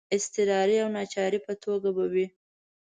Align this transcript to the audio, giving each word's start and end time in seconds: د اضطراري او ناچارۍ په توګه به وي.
د 0.09 0.13
اضطراري 0.15 0.77
او 0.83 0.89
ناچارۍ 0.95 1.39
په 1.47 1.53
توګه 1.63 1.89
به 1.95 2.05
وي. 2.13 2.25